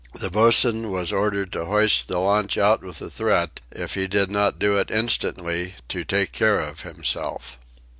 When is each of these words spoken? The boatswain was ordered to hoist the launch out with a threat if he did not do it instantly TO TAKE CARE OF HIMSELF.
The 0.19 0.31
boatswain 0.31 0.89
was 0.89 1.11
ordered 1.11 1.51
to 1.51 1.65
hoist 1.65 2.07
the 2.07 2.17
launch 2.17 2.57
out 2.57 2.81
with 2.81 3.03
a 3.03 3.09
threat 3.11 3.61
if 3.71 3.93
he 3.93 4.07
did 4.07 4.31
not 4.31 4.57
do 4.57 4.75
it 4.77 4.89
instantly 4.89 5.75
TO 5.87 6.03
TAKE 6.03 6.31
CARE 6.31 6.59
OF 6.61 6.81
HIMSELF. 6.81 7.59